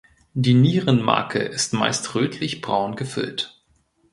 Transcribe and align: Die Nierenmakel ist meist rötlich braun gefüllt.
Die 0.33 0.55
Nierenmakel 0.55 1.43
ist 1.45 1.73
meist 1.73 2.15
rötlich 2.15 2.59
braun 2.61 2.95
gefüllt. 2.95 3.61